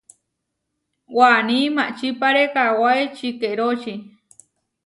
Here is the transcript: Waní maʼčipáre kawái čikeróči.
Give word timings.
Waní 1.17 1.59
maʼčipáre 1.75 2.43
kawái 2.53 3.03
čikeróči. 3.15 3.93